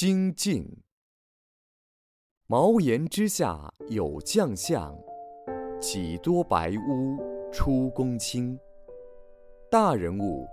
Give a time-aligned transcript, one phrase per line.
[0.00, 0.64] 精进。
[2.46, 4.96] 茅檐之下有将相，
[5.80, 7.18] 几多白屋
[7.50, 8.56] 出公卿。
[9.68, 10.46] 大人物，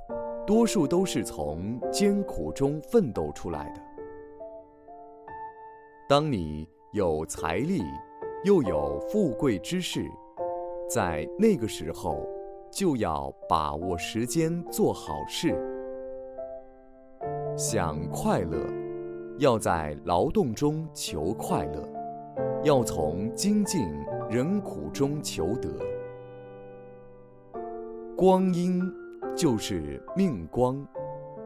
[0.48, 3.82] 多数都是从艰苦中奋斗出来的。
[6.10, 7.84] 当你有财力，
[8.46, 10.10] 又有富贵之势，
[10.90, 12.28] 在那个时候，
[12.72, 15.56] 就要把握时间做好事。
[17.56, 18.60] 想快乐，
[19.38, 21.90] 要在劳动中求快乐，
[22.64, 23.86] 要从精进
[24.30, 25.70] 忍苦中求得。
[28.16, 28.82] 光阴
[29.36, 30.88] 就是命光，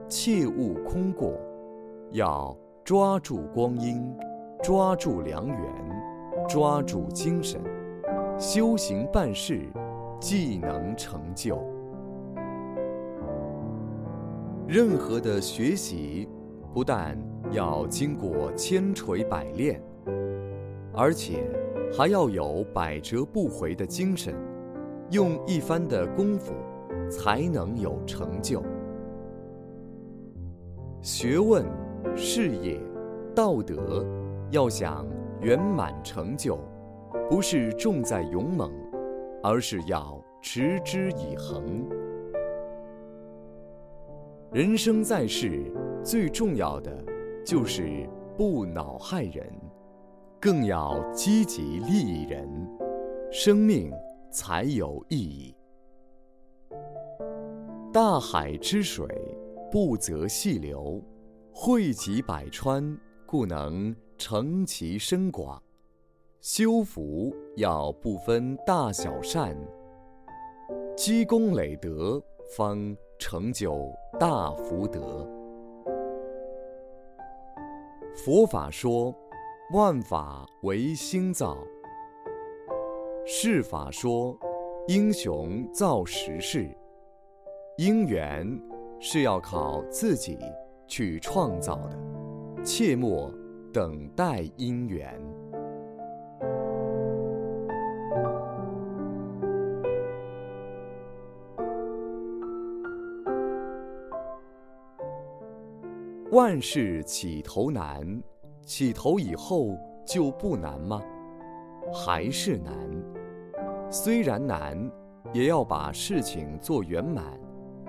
[0.07, 1.34] 切勿空过，
[2.12, 4.15] 要抓住光阴，
[4.62, 5.57] 抓住良缘，
[6.48, 7.59] 抓住精神，
[8.37, 9.67] 修行办事，
[10.20, 11.57] 既能成就。
[14.68, 16.29] 任何的学习，
[16.71, 17.18] 不但
[17.52, 19.82] 要经过千锤百炼，
[20.94, 21.44] 而且
[21.92, 24.36] 还要有百折不回的精神，
[25.10, 26.54] 用一番的功夫，
[27.10, 28.64] 才能有成就。
[31.02, 31.66] 学问、
[32.16, 32.80] 事业、
[33.36, 34.05] 道德，
[34.52, 35.08] 要想
[35.42, 36.60] 圆满成就，
[37.30, 38.72] 不是重在勇猛，
[39.42, 41.88] 而是要持之以恒。
[44.52, 45.64] 人生在世，
[46.04, 46.92] 最重要的
[47.45, 49.51] 就是不恼害人，
[50.40, 52.48] 更要积极利益人，
[53.31, 53.91] 生命
[54.31, 55.55] 才有意义。
[57.91, 59.07] 大海之水
[59.71, 61.01] 不择细流，
[61.51, 65.62] 汇集百川，故能成其深广。
[66.41, 69.57] 修福要不分大小善，
[70.96, 72.22] 积功累德
[72.56, 72.96] 方。
[73.22, 75.28] 成就大福德。
[78.16, 79.16] 佛法说，
[79.74, 81.58] 万法唯心造。
[83.25, 84.38] 世法说，
[84.88, 86.70] 英雄造时势。
[87.78, 88.46] 因缘
[89.00, 90.38] 是要靠自己
[90.88, 91.97] 去创造的，
[92.64, 93.34] 切莫
[93.72, 95.18] 等待因缘。
[106.40, 108.24] 万事起头难，
[108.66, 111.02] 起头以后就不难吗？
[111.92, 112.74] 还是难。
[113.92, 114.90] 虽然难，
[115.34, 117.38] 也要把事情做圆满，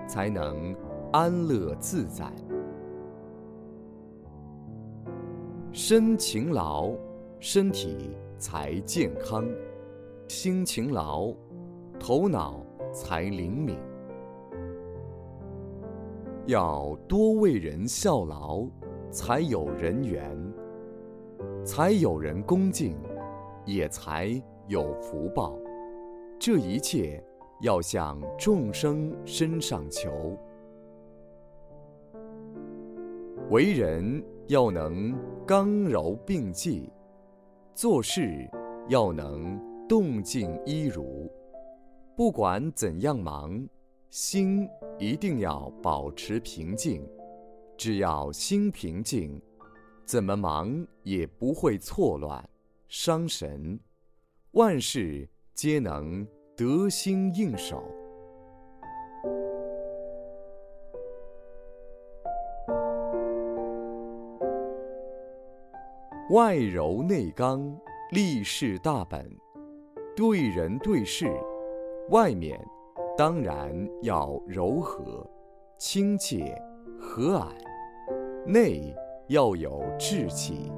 [0.05, 0.75] 才能
[1.13, 2.29] 安乐自在。
[5.71, 6.91] 身勤劳，
[7.39, 9.45] 身体才健康；
[10.27, 11.33] 心勤劳，
[11.97, 13.77] 头脑才灵敏。
[16.47, 18.65] 要多为人效劳，
[19.11, 20.35] 才有人缘，
[21.63, 22.97] 才有人恭敬，
[23.63, 25.55] 也才有福报。
[26.39, 27.23] 这一切
[27.61, 30.35] 要向众生身上求。
[33.51, 35.15] 为人要能
[35.45, 36.91] 刚柔并济，
[37.75, 38.49] 做事
[38.89, 41.31] 要能动静一如。
[42.15, 43.63] 不管怎样忙。
[44.11, 47.01] 心一定要保持平静，
[47.77, 49.41] 只要心平静，
[50.03, 52.43] 怎么忙也不会错乱、
[52.89, 53.79] 伤神，
[54.51, 56.27] 万事皆能
[56.57, 57.81] 得心应手。
[66.31, 67.73] 外柔内刚，
[68.11, 69.25] 立事大本，
[70.17, 71.31] 对人对事，
[72.09, 72.59] 外面。
[73.23, 73.71] 当然
[74.01, 75.23] 要柔和、
[75.77, 76.59] 亲切、
[76.99, 77.49] 和蔼，
[78.47, 78.95] 内
[79.27, 80.71] 要有志气，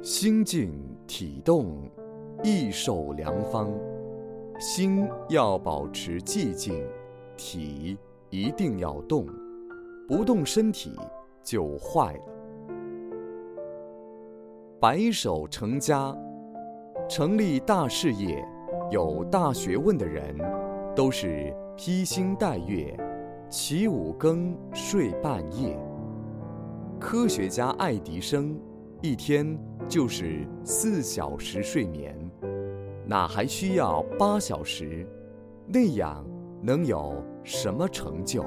[0.00, 0.72] 心静
[1.06, 1.66] 体动，
[2.42, 3.70] 易受良方。
[4.58, 6.82] 心要保持寂静，
[7.36, 7.98] 体
[8.30, 9.26] 一定要动，
[10.08, 10.98] 不动身体
[11.42, 12.22] 就坏了。
[14.80, 16.16] 白手成家，
[17.06, 18.42] 成立大事业、
[18.90, 20.34] 有大学问的人。
[20.94, 22.94] 都是披星戴月，
[23.48, 25.78] 起五更睡半夜。
[27.00, 28.58] 科学家爱迪生
[29.00, 29.58] 一天
[29.88, 32.14] 就是四小时睡眠，
[33.06, 35.06] 哪还需要八小时？
[35.66, 36.24] 那样
[36.60, 38.44] 能有什么成就？